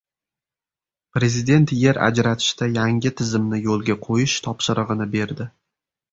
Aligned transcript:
Prezident 1.17 1.67
yer 1.81 1.99
ajratishda 2.07 2.69
yangi 2.77 3.11
tizimni 3.19 3.59
yo‘lga 3.67 3.97
qo‘yish 4.07 4.39
topshirig‘ini 4.47 5.07
berdi 5.17 5.47